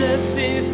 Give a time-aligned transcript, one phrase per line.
[0.00, 0.68] Jesus is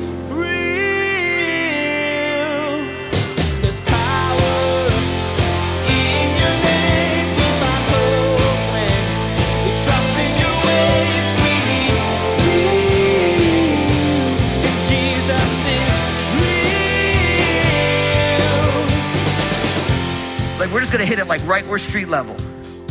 [20.72, 22.36] we're just gonna hit it like right where street level.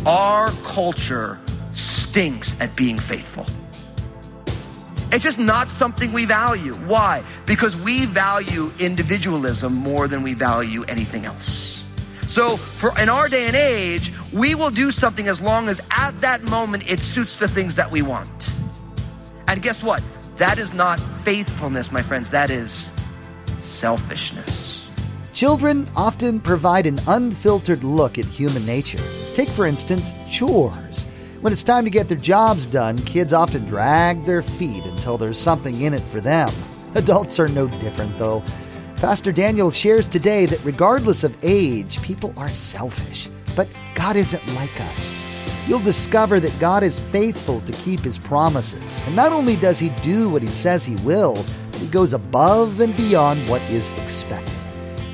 [0.06, 1.40] Our culture
[1.72, 3.46] stinks at being faithful.
[5.16, 6.74] It's just not something we value.
[6.74, 7.24] Why?
[7.46, 11.86] Because we value individualism more than we value anything else.
[12.28, 16.20] So, for in our day and age, we will do something as long as at
[16.20, 18.54] that moment it suits the things that we want.
[19.48, 20.04] And guess what?
[20.36, 22.32] That is not faithfulness, my friends.
[22.32, 22.92] That is
[23.54, 24.86] selfishness.
[25.32, 29.04] Children often provide an unfiltered look at human nature.
[29.34, 31.06] Take, for instance, chores.
[31.42, 35.38] When it's time to get their jobs done, kids often drag their feet until there's
[35.38, 36.52] something in it for them.
[36.96, 38.42] Adults are no different, though.
[38.96, 43.30] Pastor Daniel shares today that regardless of age, people are selfish.
[43.56, 45.14] But God isn't like us.
[45.68, 49.00] You'll discover that God is faithful to keep his promises.
[49.06, 52.80] And not only does he do what he says he will, but he goes above
[52.80, 54.54] and beyond what is expected.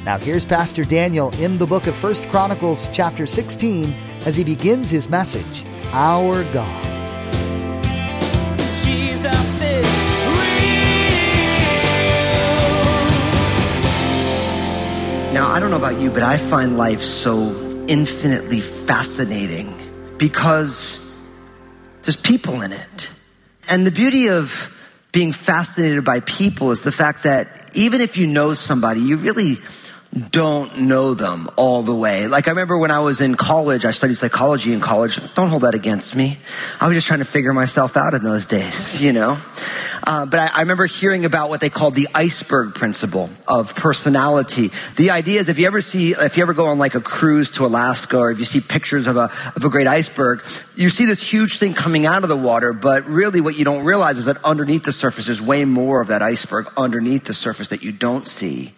[0.05, 3.93] Now here's Pastor Daniel in the book of 1 Chronicles chapter 16
[4.25, 6.83] as he begins his message, Our God.
[8.81, 10.71] Jesus is real.
[15.33, 19.73] Now, I don't know about you, but I find life so infinitely fascinating
[20.17, 21.05] because
[22.03, 23.11] there's people in it.
[23.69, 24.73] And the beauty of
[25.11, 29.55] being fascinated by people is the fact that even if you know somebody, you really
[30.13, 32.27] don't know them all the way.
[32.27, 35.19] Like I remember when I was in college, I studied psychology in college.
[35.35, 36.37] Don't hold that against me.
[36.81, 39.37] I was just trying to figure myself out in those days, you know?
[40.03, 44.71] Uh, but I, I remember hearing about what they called the iceberg principle of personality.
[44.97, 47.51] The idea is if you ever see, if you ever go on like a cruise
[47.51, 50.43] to Alaska or if you see pictures of a, of a great iceberg,
[50.75, 53.85] you see this huge thing coming out of the water, but really what you don't
[53.85, 57.69] realize is that underneath the surface, there's way more of that iceberg underneath the surface
[57.69, 58.73] that you don't see.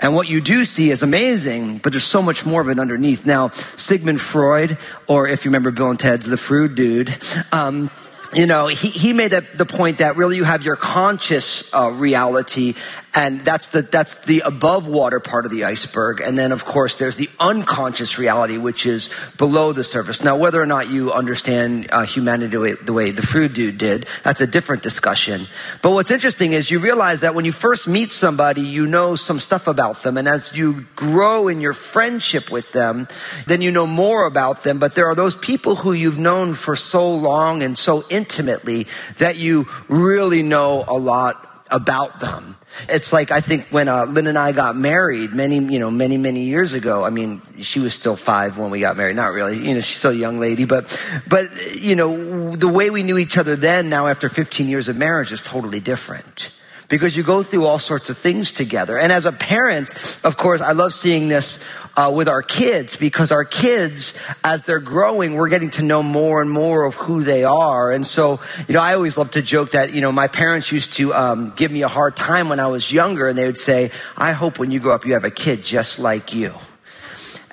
[0.00, 3.24] And what you do see is amazing, but there's so much more of it underneath.
[3.24, 7.16] Now, Sigmund Freud, or if you remember Bill and Ted's The Fruit Dude,
[7.52, 7.90] um,
[8.34, 11.90] you know, he, he made the, the point that really you have your conscious uh,
[11.90, 12.74] reality,
[13.16, 16.98] and that's the that's the above water part of the iceberg, and then of course
[16.98, 20.22] there's the unconscious reality, which is below the surface.
[20.22, 23.78] Now, whether or not you understand uh, humanity the way, the way the fruit dude
[23.78, 25.46] did, that's a different discussion.
[25.80, 29.40] But what's interesting is you realize that when you first meet somebody, you know some
[29.40, 33.08] stuff about them, and as you grow in your friendship with them,
[33.46, 34.78] then you know more about them.
[34.78, 39.36] But there are those people who you've known for so long and so intimately that
[39.36, 42.56] you really know a lot about them.
[42.88, 46.16] It's like I think when uh, Lynn and I got married many, you know, many,
[46.16, 47.04] many years ago.
[47.04, 49.16] I mean, she was still five when we got married.
[49.16, 50.84] Not really, you know, she's still a young lady, but,
[51.28, 54.96] but you know, the way we knew each other then, now after 15 years of
[54.96, 56.50] marriage, is totally different
[56.88, 58.98] because you go through all sorts of things together.
[58.98, 59.92] And as a parent,
[60.24, 61.62] of course, I love seeing this
[61.96, 64.14] uh, with our kids because our kids,
[64.44, 67.90] as they're growing, we're getting to know more and more of who they are.
[67.90, 70.94] And so, you know, I always love to joke that, you know, my parents used
[70.94, 73.90] to um, give me a hard time when I was younger, and they would say,
[74.16, 76.54] I hope when you grow up, you have a kid just like you.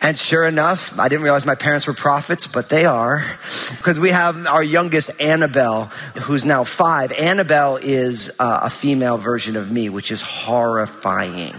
[0.03, 3.25] And sure enough, I didn't realize my parents were prophets, but they are.
[3.78, 5.86] Because we have our youngest, Annabelle,
[6.24, 7.14] who's now five.
[7.14, 11.56] Annabelle is uh, a female version of me, which is horrifying.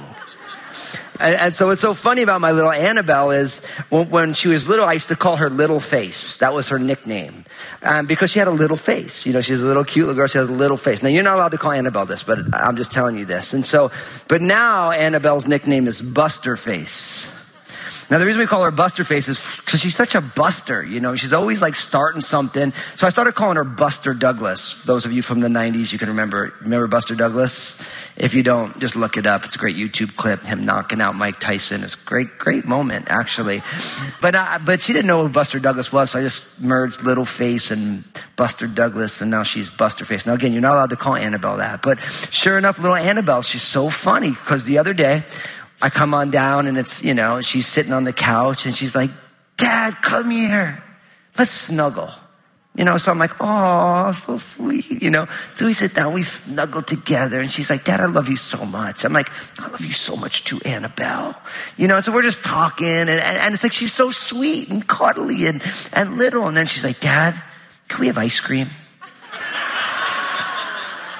[1.20, 4.68] And, and, so what's so funny about my little Annabelle is when, when, she was
[4.68, 6.36] little, I used to call her Little Face.
[6.38, 7.46] That was her nickname.
[7.82, 9.24] Um, because she had a little face.
[9.24, 10.26] You know, she's a little cute little girl.
[10.26, 11.02] She has a little face.
[11.02, 13.54] Now, you're not allowed to call Annabelle this, but I'm just telling you this.
[13.54, 13.90] And so,
[14.28, 17.33] but now Annabelle's nickname is Buster Face.
[18.14, 21.00] Now, the reason we call her Buster Face is because she's such a buster, you
[21.00, 22.72] know, she's always like starting something.
[22.94, 24.84] So I started calling her Buster Douglas.
[24.84, 27.80] Those of you from the 90s, you can remember, remember Buster Douglas?
[28.16, 29.44] If you don't, just look it up.
[29.44, 31.82] It's a great YouTube clip, him knocking out Mike Tyson.
[31.82, 33.62] It's a great, great moment, actually.
[34.20, 37.24] But, uh, but she didn't know who Buster Douglas was, so I just merged Little
[37.24, 38.04] Face and
[38.36, 40.24] Buster Douglas, and now she's Buster Face.
[40.24, 42.00] Now, again, you're not allowed to call Annabelle that, but
[42.30, 45.24] sure enough, little Annabelle, she's so funny because the other day,
[45.84, 48.94] I come on down and it's, you know, she's sitting on the couch and she's
[48.94, 49.10] like,
[49.58, 50.82] Dad, come here.
[51.38, 52.08] Let's snuggle.
[52.74, 55.26] You know, so I'm like, oh, so sweet, you know.
[55.56, 58.64] So we sit down, we snuggle together, and she's like, Dad, I love you so
[58.64, 59.04] much.
[59.04, 59.28] I'm like,
[59.60, 61.38] I love you so much too, Annabelle.
[61.76, 64.86] You know, so we're just talking, and, and, and it's like she's so sweet and
[64.88, 66.48] cuddly and, and little.
[66.48, 67.40] And then she's like, Dad,
[67.88, 68.68] can we have ice cream?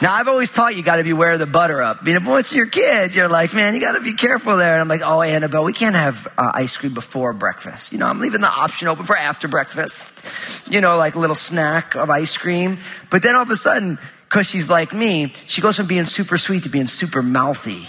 [0.03, 2.03] Now, I've always taught you got to beware of the butter up.
[2.03, 4.73] Mean, if once you're a kid, you're like, man, you got to be careful there.
[4.73, 7.93] And I'm like, oh, Annabelle, we can't have uh, ice cream before breakfast.
[7.93, 10.71] You know, I'm leaving the option open for after breakfast.
[10.71, 12.79] You know, like a little snack of ice cream.
[13.11, 16.39] But then all of a sudden, because she's like me, she goes from being super
[16.39, 17.87] sweet to being super mouthy.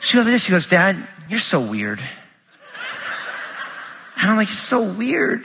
[0.00, 0.44] She goes like this.
[0.44, 0.96] She goes, Dad,
[1.28, 2.00] you're so weird.
[4.20, 5.44] And I'm like, it's so weird.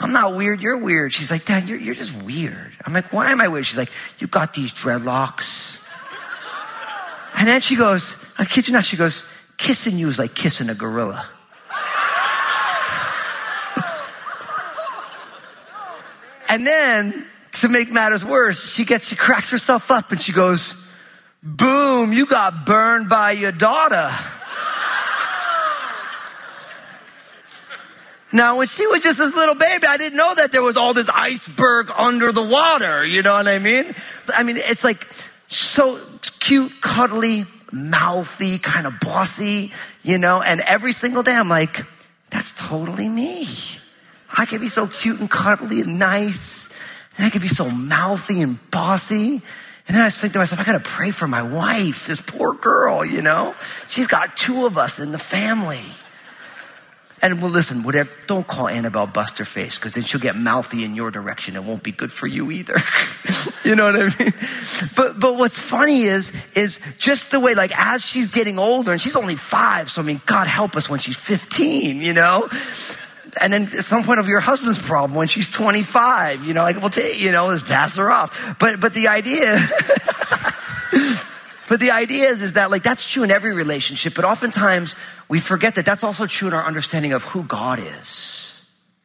[0.00, 1.12] I'm not weird, you're weird.
[1.12, 2.72] She's like, Dad, you're, you're just weird.
[2.86, 3.66] I'm like, why am I weird?
[3.66, 5.76] She's like, you got these dreadlocks.
[7.36, 10.70] And then she goes, I kid you not, she goes, kissing you is like kissing
[10.70, 11.28] a gorilla.
[16.48, 20.90] and then, to make matters worse, she gets, she cracks herself up and she goes,
[21.42, 24.10] boom, you got burned by your daughter.
[28.32, 30.94] Now, when she was just this little baby, I didn't know that there was all
[30.94, 33.04] this iceberg under the water.
[33.04, 33.92] You know what I mean?
[34.36, 35.04] I mean, it's like
[35.48, 35.98] so
[36.38, 39.72] cute, cuddly, mouthy, kind of bossy,
[40.02, 41.84] you know, and every single day I'm like,
[42.30, 43.46] that's totally me.
[44.36, 46.70] I can be so cute and cuddly and nice.
[47.16, 49.42] And I can be so mouthy and bossy.
[49.88, 53.04] And then I think to myself, I gotta pray for my wife, this poor girl,
[53.04, 53.56] you know?
[53.88, 55.82] She's got two of us in the family.
[57.22, 61.10] And well, listen, whatever, don't call Annabelle Busterface because then she'll get mouthy in your
[61.10, 61.54] direction.
[61.54, 62.76] It won't be good for you either.
[63.64, 64.32] you know what I mean?
[64.96, 69.00] But, but what's funny is, is just the way, like, as she's getting older, and
[69.00, 72.48] she's only five, so I mean, God help us when she's 15, you know?
[73.40, 76.76] And then at some point of your husband's problem when she's 25, you know, like,
[76.76, 78.58] we'll take, you know, just pass her off.
[78.58, 79.58] But, but the idea,
[81.70, 84.96] But the idea is, is that like that's true in every relationship, but oftentimes
[85.28, 88.60] we forget that that's also true in our understanding of who God is.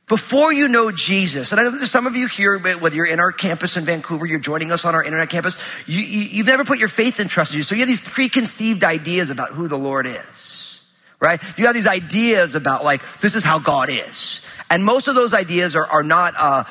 [0.07, 3.19] Before you know Jesus, and I know there's some of you here, whether you're in
[3.19, 6.65] our campus in Vancouver, you're joining us on our internet campus, you, you, have never
[6.65, 7.61] put your faith in trust in.
[7.61, 10.83] So you have these preconceived ideas about who the Lord is,
[11.19, 11.39] right?
[11.59, 14.43] You have these ideas about like, this is how God is.
[14.71, 16.63] And most of those ideas are, are not, uh,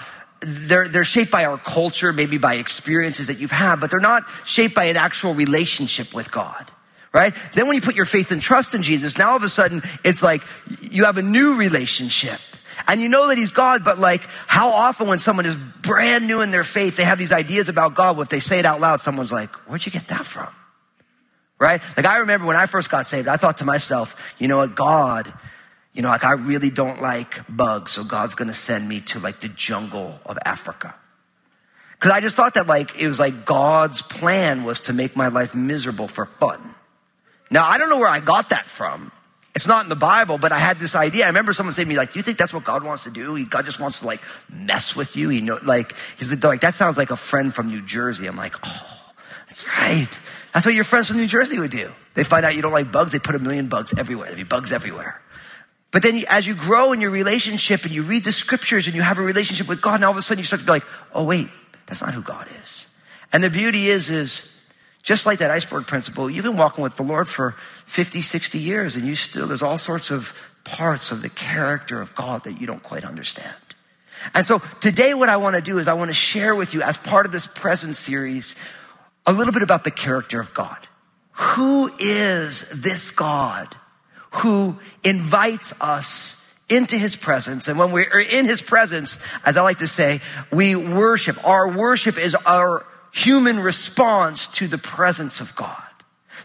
[0.46, 4.25] they're, they're shaped by our culture, maybe by experiences that you've had, but they're not
[4.44, 6.70] shaped by an actual relationship with God.
[7.12, 7.32] Right?
[7.52, 9.82] Then when you put your faith and trust in Jesus, now all of a sudden
[10.05, 10.43] it's like
[10.81, 12.41] you have a new relationship.
[12.88, 16.41] And you know that he's God, but like how often when someone is brand new
[16.41, 19.00] in their faith, they have these ideas about God, if they say it out loud,
[19.00, 20.52] someone's like, where'd you get that from?
[21.61, 21.81] Right?
[21.96, 24.75] Like I remember when I first got saved, I thought to myself, you know what,
[24.75, 25.32] God
[25.94, 29.41] you know, like I really don't like bugs, so God's gonna send me to like
[29.41, 30.94] the jungle of Africa.
[32.00, 35.29] Cause I just thought that like it was like God's plan was to make my
[35.29, 36.75] life miserable for fun.
[37.50, 39.12] Now I don't know where I got that from.
[39.55, 41.25] It's not in the Bible, but I had this idea.
[41.25, 43.11] I remember someone saying to me, like, do you think that's what God wants to
[43.11, 43.46] do?
[43.46, 44.20] God just wants to like
[44.50, 45.29] mess with you.
[45.29, 48.26] He know, like, he's like, that sounds like a friend from New Jersey.
[48.26, 49.12] I'm like, oh,
[49.46, 50.08] that's right.
[50.52, 51.93] That's what your friends from New Jersey would do.
[52.14, 54.26] They find out you don't like bugs, they put a million bugs everywhere.
[54.26, 55.23] There'd be bugs everywhere.
[55.94, 59.02] But then as you grow in your relationship and you read the scriptures and you
[59.02, 60.82] have a relationship with God, and all of a sudden you start to be like,
[61.14, 61.46] oh wait,
[61.87, 62.93] that's not who God is.
[63.32, 64.61] And the beauty is, is
[65.05, 67.52] just like that iceberg principle, you've been walking with the Lord for
[67.87, 72.12] 50, 60 years and you still, there's all sorts of parts of the character of
[72.17, 73.55] God that you don't quite understand.
[74.35, 76.82] And so today what I want to do is I want to share with you
[76.82, 78.56] as part of this Presence series
[79.26, 80.88] a little bit about the character of God.
[81.34, 83.77] Who is this God?
[84.36, 87.69] Who invites us into his presence.
[87.69, 90.20] And when we're in his presence, as I like to say,
[90.53, 91.44] we worship.
[91.46, 95.82] Our worship is our human response to the presence of God.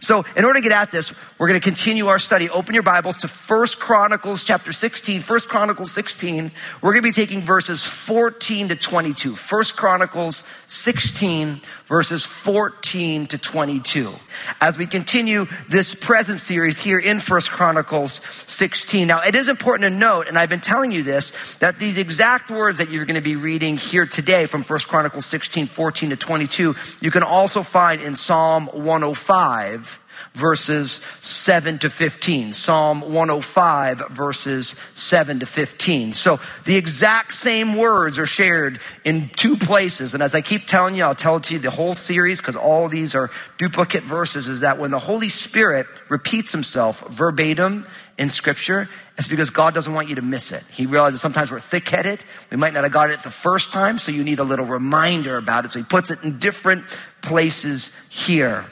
[0.00, 2.48] So in order to get at this, we're going to continue our study.
[2.48, 5.20] Open your Bibles to First Chronicles chapter 16.
[5.20, 6.50] First Chronicles 16.
[6.80, 9.36] We're going to be taking verses 14 to 22.
[9.36, 10.36] First Chronicles
[10.68, 14.12] 16 verses 14 to 22.
[14.60, 19.08] As we continue this Presence series here in First Chronicles 16.
[19.08, 22.48] Now it is important to note, and I've been telling you this, that these exact
[22.48, 26.16] words that you're going to be reading here today from First Chronicles 16, 14 to
[26.16, 29.89] 22, you can also find in Psalm 105
[30.34, 32.52] verses 7 to 15.
[32.52, 36.14] Psalm 105 verses 7 to 15.
[36.14, 40.14] So the exact same words are shared in two places.
[40.14, 42.56] And as I keep telling you, I'll tell it to you the whole series because
[42.56, 47.86] all these are duplicate verses is that when the Holy Spirit repeats himself verbatim
[48.18, 48.88] in scripture,
[49.20, 50.64] it's because God doesn't want you to miss it.
[50.72, 52.24] He realizes sometimes we're thick headed.
[52.50, 55.36] We might not have got it the first time, so you need a little reminder
[55.36, 55.72] about it.
[55.72, 56.84] So he puts it in different
[57.20, 58.64] places here.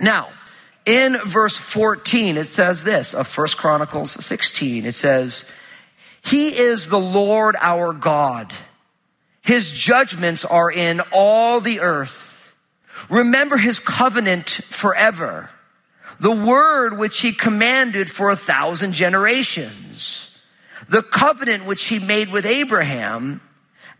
[0.00, 0.30] Now,
[0.86, 4.86] in verse 14, it says this of First Chronicles 16.
[4.86, 5.50] It says,
[6.24, 8.52] He is the Lord our God.
[9.42, 12.56] His judgments are in all the earth.
[13.08, 15.50] Remember his covenant forever,
[16.18, 20.36] the word which he commanded for a thousand generations,
[20.88, 23.40] the covenant which he made with Abraham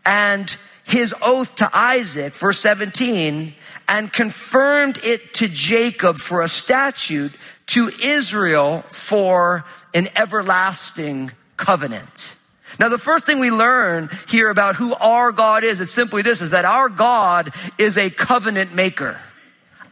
[0.05, 3.55] and his oath to Isaac, verse 17,
[3.87, 7.33] and confirmed it to Jacob for a statute,
[7.67, 12.35] to Israel for an everlasting covenant.
[12.79, 16.41] Now, the first thing we learn here about who our God is, it's simply this,
[16.41, 19.19] is that our God is a covenant maker.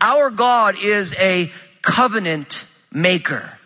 [0.02, 3.59] Our God is a covenant maker.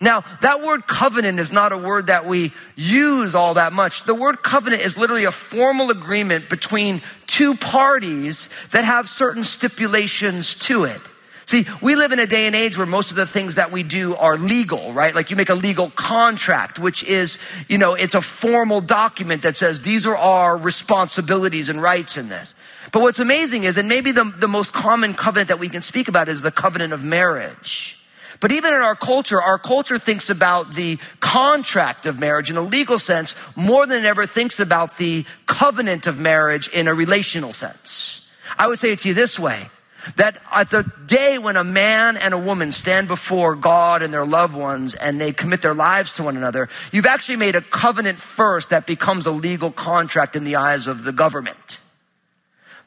[0.00, 4.04] Now, that word covenant is not a word that we use all that much.
[4.04, 10.54] The word covenant is literally a formal agreement between two parties that have certain stipulations
[10.56, 11.00] to it.
[11.46, 13.82] See, we live in a day and age where most of the things that we
[13.82, 15.14] do are legal, right?
[15.14, 17.38] Like you make a legal contract, which is,
[17.68, 22.28] you know, it's a formal document that says these are our responsibilities and rights in
[22.28, 22.54] this.
[22.92, 26.08] But what's amazing is, and maybe the, the most common covenant that we can speak
[26.08, 27.97] about is the covenant of marriage.
[28.40, 32.62] But even in our culture, our culture thinks about the contract of marriage in a
[32.62, 37.52] legal sense more than it ever thinks about the covenant of marriage in a relational
[37.52, 38.28] sense.
[38.56, 39.68] I would say it to you this way.
[40.16, 44.24] That at the day when a man and a woman stand before God and their
[44.24, 48.18] loved ones and they commit their lives to one another, you've actually made a covenant
[48.18, 51.80] first that becomes a legal contract in the eyes of the government.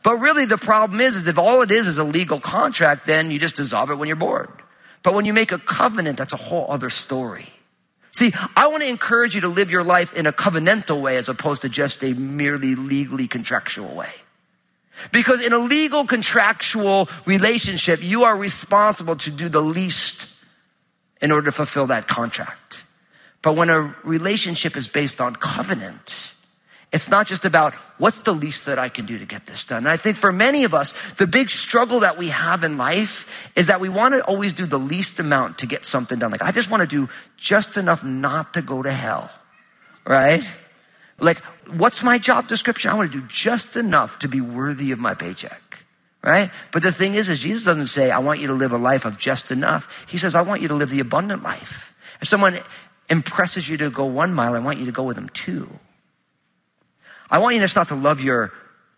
[0.03, 3.29] But really the problem is, is if all it is is a legal contract, then
[3.29, 4.49] you just dissolve it when you're bored.
[5.03, 7.49] But when you make a covenant, that's a whole other story.
[8.11, 11.29] See, I want to encourage you to live your life in a covenantal way as
[11.29, 14.11] opposed to just a merely legally contractual way.
[15.11, 20.27] Because in a legal contractual relationship, you are responsible to do the least
[21.21, 22.85] in order to fulfill that contract.
[23.41, 26.33] But when a relationship is based on covenant,
[26.91, 29.79] it's not just about what's the least that I can do to get this done.
[29.79, 33.51] And I think for many of us, the big struggle that we have in life
[33.55, 36.31] is that we want to always do the least amount to get something done.
[36.31, 37.07] Like, I just want to do
[37.37, 39.31] just enough not to go to hell,
[40.05, 40.43] right?
[41.17, 41.37] Like,
[41.77, 42.91] what's my job description?
[42.91, 45.85] I want to do just enough to be worthy of my paycheck.
[46.23, 46.51] Right?
[46.71, 49.05] But the thing is, is Jesus doesn't say, I want you to live a life
[49.05, 50.05] of just enough.
[50.07, 51.95] He says, I want you to live the abundant life.
[52.21, 52.59] If someone
[53.09, 55.79] impresses you to go one mile, I want you to go with them two.
[57.31, 58.51] I want you just not to love your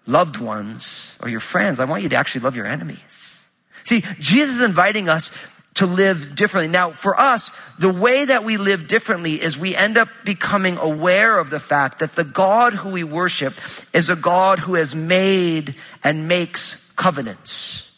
[0.08, 1.80] loved ones or your friends.
[1.80, 3.48] I want you to actually love your enemies.
[3.84, 5.32] See, Jesus is inviting us
[5.76, 6.72] to live differently.
[6.72, 11.38] Now, for us, the way that we live differently is we end up becoming aware
[11.40, 13.56] of the fact that the God who we worship
[13.94, 17.92] is a God who has made and makes covenants.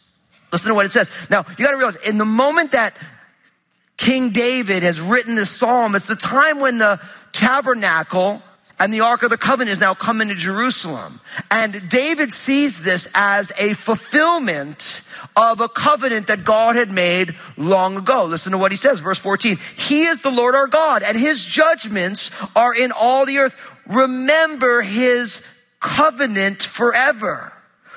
[0.52, 1.12] Listen to what it says.
[1.30, 2.96] Now, you gotta realize, in the moment that
[3.98, 7.02] King David has written this psalm, it's the time when the
[7.34, 8.42] tabernacle
[8.80, 11.20] and the Ark of the Covenant is now coming to Jerusalem.
[11.50, 15.02] And David sees this as a fulfillment
[15.36, 18.26] of a covenant that God had made long ago.
[18.26, 19.58] Listen to what he says, verse 14.
[19.78, 23.80] He is the Lord our God, and his judgments are in all the earth.
[23.88, 25.46] Remember his
[25.80, 27.55] covenant forever.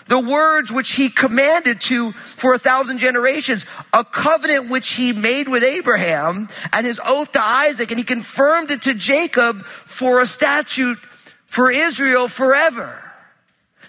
[0.09, 5.49] The words which he commanded to for a thousand generations, a covenant which he made
[5.49, 10.27] with Abraham and his oath to Isaac, and he confirmed it to Jacob for a
[10.27, 10.99] statute
[11.47, 13.08] for Israel forever.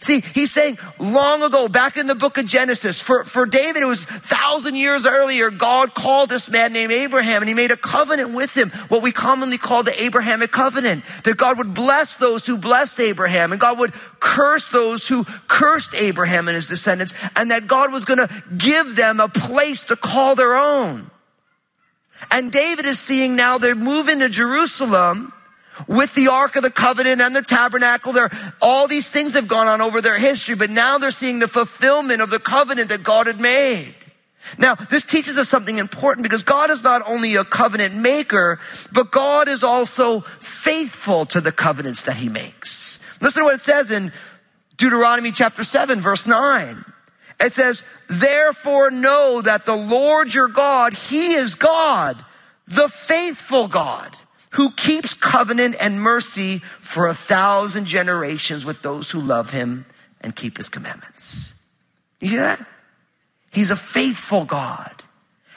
[0.02, 3.88] See, he's saying long ago, back in the book of Genesis, for, for David, it
[3.88, 8.34] was thousand years earlier, God called this man named Abraham and he made a covenant
[8.34, 12.58] with him, what we commonly call the Abrahamic covenant, that God would bless those who
[12.58, 17.68] blessed Abraham and God would curse those who cursed Abraham and his descendants and that
[17.68, 21.12] God was going to give them a place to call their own.
[22.32, 25.34] And David is seeing now they're moving to Jerusalem
[25.88, 28.14] with the Ark of the Covenant and the tabernacle.
[28.14, 28.30] There,
[28.62, 32.22] all these things have gone on over their history, but now they're seeing the fulfillment
[32.22, 33.96] of the covenant that God had made.
[34.58, 38.60] Now, this teaches us something important because God is not only a covenant maker,
[38.92, 43.00] but God is also faithful to the covenants that he makes.
[43.22, 44.12] Listen to what it says in
[44.78, 46.84] Deuteronomy chapter 7, verse 9.
[47.42, 52.18] It says, Therefore know that the Lord your God, he is God,
[52.68, 54.16] the faithful God
[54.52, 59.86] who keeps covenant and mercy for a thousand generations with those who love him
[60.22, 61.54] and keep his commandments.
[62.20, 62.66] You hear that?
[63.52, 64.92] He's a faithful God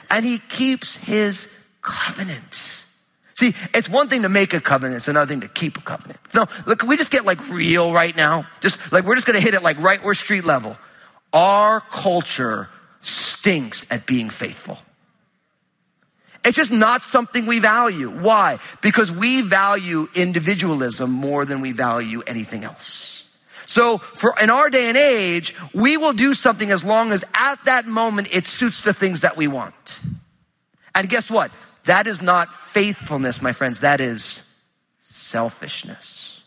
[0.09, 2.83] and he keeps his covenant.
[3.35, 6.19] See, it's one thing to make a covenant, it's another thing to keep a covenant.
[6.35, 8.47] No, look, we just get like real right now.
[8.61, 10.77] Just like we're just gonna hit it like right where street level.
[11.33, 12.69] Our culture
[13.01, 14.77] stinks at being faithful.
[16.45, 18.09] It's just not something we value.
[18.09, 18.59] Why?
[18.81, 23.29] Because we value individualism more than we value anything else.
[23.65, 27.63] So for in our day and age, we will do something as long as at
[27.65, 30.01] that moment it suits the things that we want.
[30.93, 31.51] And guess what?
[31.85, 33.79] That is not faithfulness, my friends.
[33.79, 34.47] That is
[34.99, 36.41] selfishness.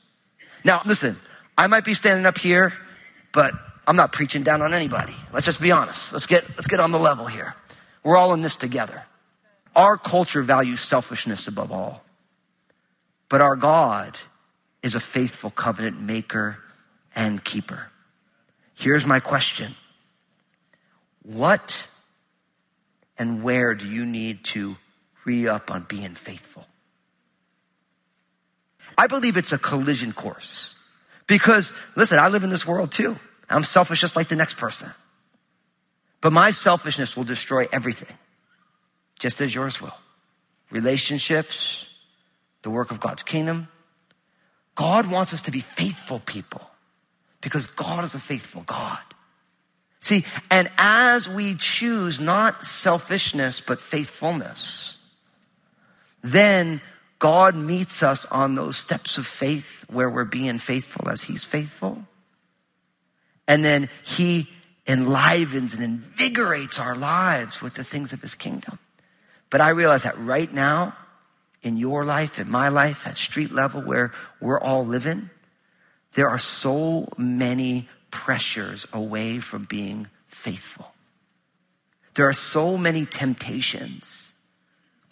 [0.65, 1.17] Now, listen,
[1.57, 2.73] I might be standing up here,
[3.33, 3.53] but
[3.87, 5.15] I'm not preaching down on anybody.
[5.33, 6.13] Let's just be honest.
[6.13, 7.55] Let's get, let's get on the level here.
[8.03, 9.03] We're all in this together.
[9.77, 12.03] Our culture values selfishness above all.
[13.29, 14.17] But our God
[14.83, 16.59] is a faithful covenant maker
[17.15, 17.91] and keeper.
[18.75, 19.75] Here's my question
[21.23, 21.87] What
[23.19, 24.77] and where do you need to
[25.25, 26.67] re up on being faithful?
[28.97, 30.75] I believe it's a collision course
[31.27, 33.19] because, listen, I live in this world too.
[33.51, 34.91] I'm selfish just like the next person.
[36.21, 38.17] But my selfishness will destroy everything,
[39.19, 39.97] just as yours will.
[40.71, 41.87] Relationships,
[42.63, 43.69] the work of God's kingdom.
[44.75, 46.63] God wants us to be faithful people
[47.41, 48.99] because God is a faithful God.
[50.01, 54.99] See, and as we choose not selfishness, but faithfulness,
[56.23, 56.81] then
[57.19, 62.07] God meets us on those steps of faith where we're being faithful as He's faithful.
[63.49, 64.49] And then He
[64.87, 68.79] enlivens and invigorates our lives with the things of His kingdom.
[69.51, 70.97] But I realize that right now,
[71.63, 75.31] in your life, in my life, at street level where we're all living,
[76.13, 80.93] there are so many pressures away from being faithful.
[82.15, 84.33] There are so many temptations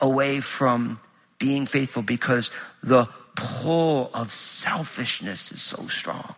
[0.01, 1.01] away from
[1.39, 2.51] being faithful because
[2.83, 6.35] the pull of selfishness is so strong.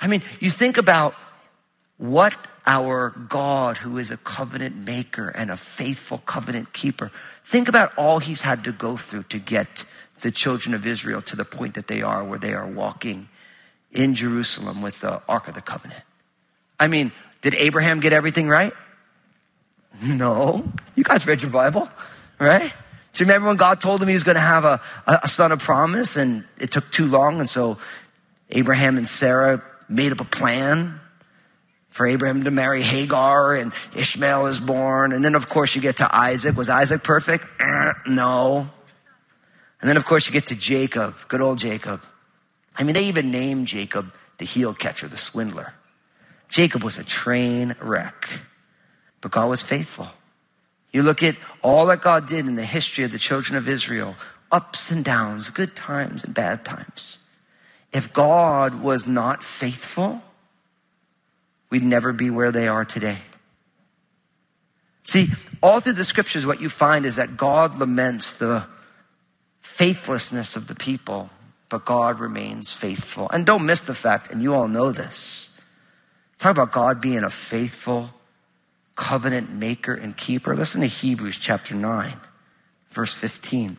[0.00, 1.14] I mean, you think about
[1.96, 2.34] what
[2.66, 7.10] our God, who is a covenant maker and a faithful covenant keeper,
[7.44, 9.84] think about all he's had to go through to get
[10.22, 13.28] the children of Israel to the point that they are, where they are walking
[13.92, 16.02] in Jerusalem with the Ark of the Covenant.
[16.80, 18.72] I mean, did Abraham get everything right?
[20.02, 20.64] No.
[20.96, 21.88] You guys read your Bible,
[22.38, 22.72] right?
[23.12, 25.52] Do you remember when God told him he was going to have a, a son
[25.52, 27.38] of promise and it took too long?
[27.38, 27.78] And so
[28.50, 31.00] Abraham and Sarah made up a plan
[31.94, 35.12] for Abraham to marry Hagar and Ishmael is born.
[35.12, 36.56] And then, of course, you get to Isaac.
[36.56, 37.46] Was Isaac perfect?
[38.06, 38.66] No.
[39.80, 42.02] And then, of course, you get to Jacob, good old Jacob.
[42.76, 45.74] I mean, they even named Jacob the heel catcher, the swindler.
[46.48, 48.28] Jacob was a train wreck,
[49.20, 50.08] but God was faithful.
[50.92, 54.16] You look at all that God did in the history of the children of Israel,
[54.50, 57.18] ups and downs, good times and bad times.
[57.92, 60.22] If God was not faithful,
[61.74, 63.18] we'd never be where they are today.
[65.02, 65.26] See,
[65.60, 68.64] all through the scriptures, what you find is that God laments the
[69.60, 71.30] faithlessness of the people,
[71.68, 73.28] but God remains faithful.
[73.30, 75.60] And don't miss the fact, and you all know this.
[76.38, 78.10] Talk about God being a faithful
[78.94, 80.54] covenant maker and keeper.
[80.54, 82.14] Listen to Hebrews chapter 9,
[82.90, 83.78] verse 15.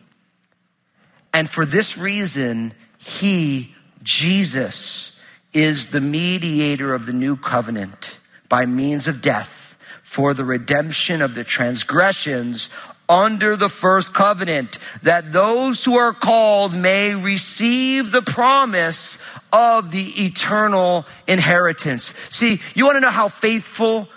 [1.32, 5.15] And for this reason, he, Jesus,
[5.52, 11.34] is the mediator of the new covenant by means of death for the redemption of
[11.34, 12.70] the transgressions
[13.08, 19.18] under the first covenant, that those who are called may receive the promise
[19.52, 22.14] of the eternal inheritance.
[22.30, 24.08] See, you want to know how faithful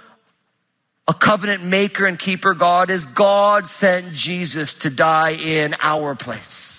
[1.08, 6.79] a covenant maker and keeper God is, God sent Jesus to die in our place.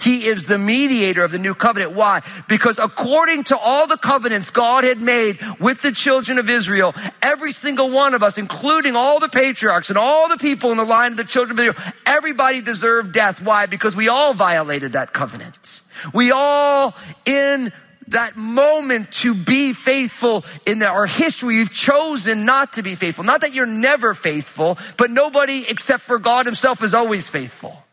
[0.00, 1.92] He is the mediator of the new covenant.
[1.92, 2.22] Why?
[2.48, 7.52] Because according to all the covenants God had made with the children of Israel, every
[7.52, 11.12] single one of us, including all the patriarchs and all the people in the line
[11.12, 13.42] of the children of Israel, everybody deserved death.
[13.42, 13.66] Why?
[13.66, 15.82] Because we all violated that covenant.
[16.14, 16.94] We all,
[17.26, 17.70] in
[18.08, 23.24] that moment to be faithful in our history, you've chosen not to be faithful.
[23.24, 27.84] Not that you're never faithful, but nobody except for God himself is always faithful.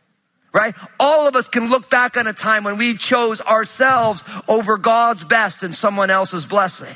[0.58, 0.74] Right?
[1.00, 5.24] All of us can look back on a time when we chose ourselves over God's
[5.24, 6.96] best and someone else's blessing.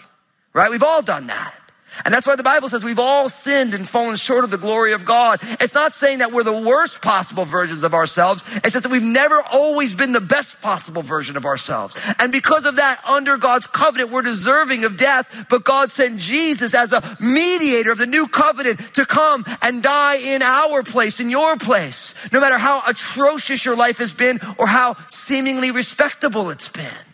[0.51, 0.71] Right?
[0.71, 1.60] We've all done that.
[2.05, 4.93] And that's why the Bible says we've all sinned and fallen short of the glory
[4.93, 5.39] of God.
[5.59, 8.43] It's not saying that we're the worst possible versions of ourselves.
[8.57, 11.95] It's just that we've never always been the best possible version of ourselves.
[12.17, 16.73] And because of that, under God's covenant, we're deserving of death, but God sent Jesus
[16.73, 21.29] as a mediator of the new covenant to come and die in our place, in
[21.29, 26.69] your place, no matter how atrocious your life has been or how seemingly respectable it's
[26.69, 27.10] been.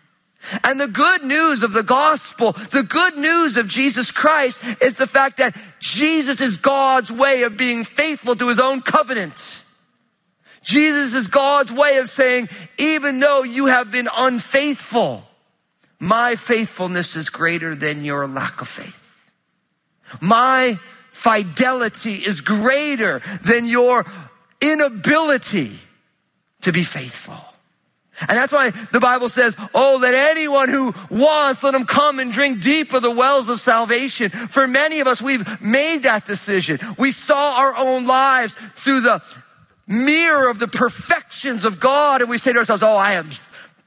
[0.63, 5.07] And the good news of the gospel, the good news of Jesus Christ is the
[5.07, 9.63] fact that Jesus is God's way of being faithful to his own covenant.
[10.63, 15.23] Jesus is God's way of saying, even though you have been unfaithful,
[15.99, 19.33] My faithfulness is greater than your lack of faith.
[20.21, 20.77] My
[21.11, 24.05] fidelity is greater than your
[24.61, 25.71] inability
[26.61, 27.43] to be faithful.
[28.21, 32.31] And that's why the Bible says, Oh, let anyone who wants, let him come and
[32.31, 34.29] drink deep of the wells of salvation.
[34.29, 36.79] For many of us, we've made that decision.
[36.97, 39.21] We saw our own lives through the
[39.87, 43.29] mirror of the perfections of God, and we say to ourselves, Oh, I am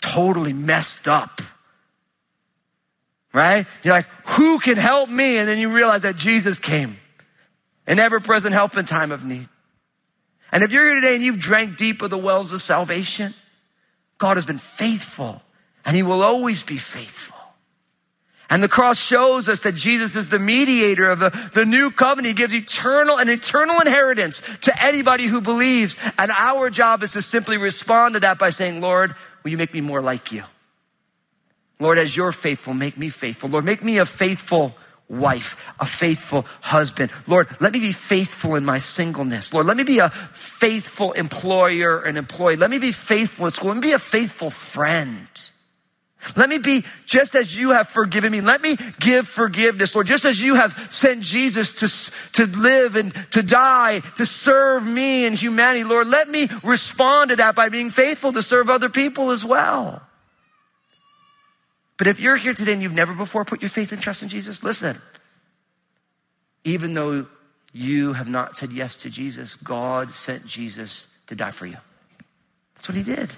[0.00, 1.40] totally messed up.
[3.32, 3.66] Right?
[3.82, 5.38] You're like, Who can help me?
[5.38, 6.96] And then you realize that Jesus came,
[7.88, 9.48] an ever present help in time of need.
[10.52, 13.34] And if you're here today and you've drank deep of the wells of salvation,
[14.20, 15.42] God has been faithful
[15.84, 17.36] and he will always be faithful.
[18.50, 22.26] And the cross shows us that Jesus is the mediator of the, the new covenant.
[22.26, 25.96] He gives eternal, an eternal inheritance to anybody who believes.
[26.18, 29.72] And our job is to simply respond to that by saying, Lord, will you make
[29.72, 30.42] me more like you?
[31.78, 33.48] Lord, as you're faithful, make me faithful.
[33.48, 34.74] Lord, make me a faithful
[35.10, 37.10] wife, a faithful husband.
[37.26, 39.52] Lord, let me be faithful in my singleness.
[39.52, 42.56] Lord, let me be a faithful employer and employee.
[42.56, 43.70] Let me be faithful at school.
[43.70, 45.28] Let me be a faithful friend.
[46.36, 48.40] Let me be just as you have forgiven me.
[48.42, 53.12] Let me give forgiveness, Lord, just as you have sent Jesus to, to live and
[53.32, 55.84] to die, to serve me and humanity.
[55.84, 60.02] Lord, let me respond to that by being faithful to serve other people as well.
[62.00, 64.30] But if you're here today and you've never before put your faith and trust in
[64.30, 64.96] Jesus, listen.
[66.64, 67.26] Even though
[67.74, 71.76] you have not said yes to Jesus, God sent Jesus to die for you.
[72.74, 73.36] That's what he did.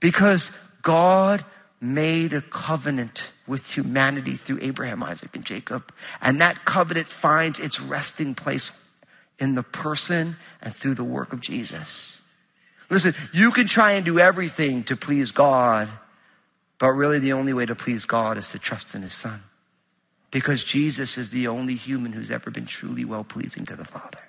[0.00, 1.46] Because God
[1.80, 5.90] made a covenant with humanity through Abraham, Isaac, and Jacob.
[6.20, 8.90] And that covenant finds its resting place
[9.38, 12.20] in the person and through the work of Jesus.
[12.90, 15.88] Listen, you can try and do everything to please God,
[16.78, 19.40] but really the only way to please God is to trust in his son.
[20.30, 24.20] Because Jesus is the only human who's ever been truly well pleasing to the Father.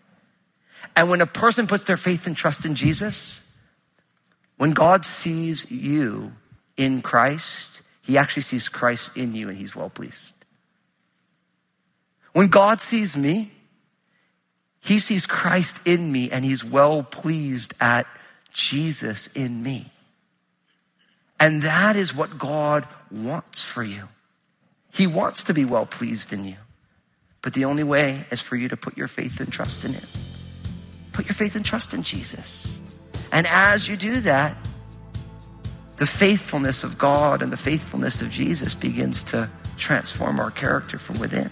[0.96, 3.46] And when a person puts their faith and trust in Jesus,
[4.58, 6.34] when God sees you
[6.78, 10.36] in Christ, he actually sees Christ in you and he's well pleased.
[12.34, 13.52] When God sees me,
[14.82, 18.08] he sees Christ in me and he's well pleased at
[18.54, 19.92] Jesus in me.
[21.40, 24.10] And that is what God wants for you.
[24.94, 26.58] He wants to be well pleased in you.
[27.42, 30.04] But the only way is for you to put your faith and trust in Him.
[31.14, 32.80] Put your faith and trust in Jesus.
[33.32, 34.58] And as you do that,
[35.98, 41.20] the faithfulness of God and the faithfulness of Jesus begins to transform our character from
[41.20, 41.50] within.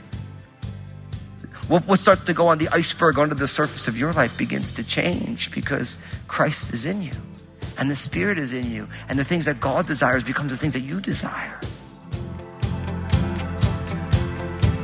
[1.67, 4.85] What starts to go on the iceberg under the surface of your life begins to
[4.85, 5.97] change because
[6.29, 7.11] Christ is in you
[7.77, 10.73] and the Spirit is in you, and the things that God desires becomes the things
[10.73, 11.59] that you desire.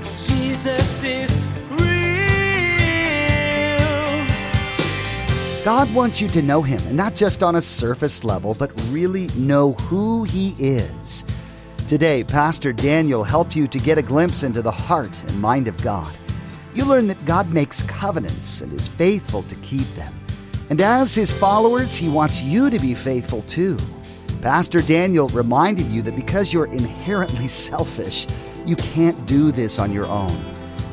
[0.04, 1.32] Jesus is
[1.72, 1.80] real.
[5.66, 9.28] God wants you to know Him, and not just on a surface level, but really
[9.36, 11.26] know who He is.
[11.88, 15.76] Today, Pastor Daniel helped you to get a glimpse into the heart and mind of
[15.84, 16.12] God.
[16.74, 20.14] You learn that God makes covenants and is faithful to keep them.
[20.74, 23.78] And as His followers, He wants you to be faithful too.
[24.42, 28.26] Pastor Daniel reminded you that because you're inherently selfish,
[28.66, 30.34] you can't do this on your own.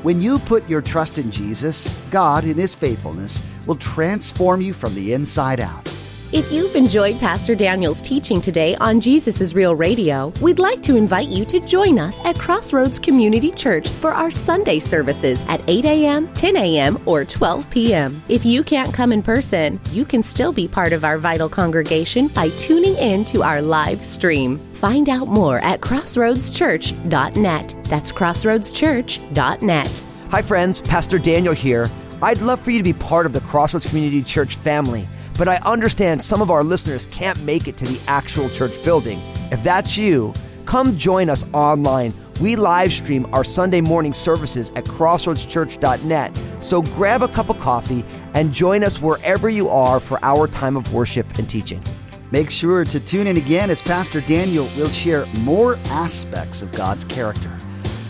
[0.03, 4.95] When you put your trust in Jesus, God, in His faithfulness, will transform you from
[4.95, 5.89] the inside out.
[6.33, 10.95] If you've enjoyed Pastor Daniel's teaching today on Jesus is Real Radio, we'd like to
[10.95, 15.85] invite you to join us at Crossroads Community Church for our Sunday services at 8
[15.87, 18.23] a.m., 10 a.m., or 12 p.m.
[18.29, 22.29] If you can't come in person, you can still be part of our vital congregation
[22.29, 24.61] by tuning in to our live stream.
[24.75, 27.75] Find out more at crossroadschurch.net.
[27.87, 30.03] That's crossroadschurch.net.
[30.31, 30.81] Hi, friends.
[30.81, 31.90] Pastor Daniel here.
[32.23, 35.09] I'd love for you to be part of the Crossroads Community Church family
[35.40, 39.18] but I understand some of our listeners can't make it to the actual church building.
[39.50, 40.35] If that's you,
[40.66, 42.12] come join us online.
[42.42, 46.38] We live stream our Sunday morning services at crossroadschurch.net.
[46.61, 50.76] So grab a cup of coffee and join us wherever you are for our time
[50.76, 51.83] of worship and teaching.
[52.31, 57.05] Make sure to tune in again as Pastor Daniel will share more aspects of God's
[57.07, 57.59] character.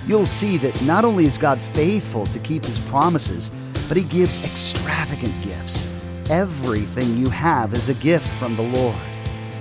[0.08, 3.52] You'll see that not only is God faithful to keep his promises,
[3.86, 5.86] but he gives extravagant gifts.
[6.30, 8.96] Everything you have is a gift from the Lord.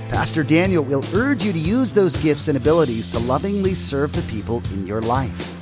[0.10, 4.22] Pastor Daniel will urge you to use those gifts and abilities to lovingly serve the
[4.32, 5.58] people in your life.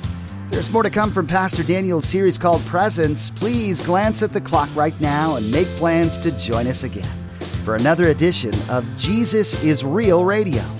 [0.50, 3.30] There's more to come from Pastor Daniel's series called Presence.
[3.30, 7.08] Please glance at the clock right now and make plans to join us again
[7.68, 10.77] for another edition of Jesus is Real Radio.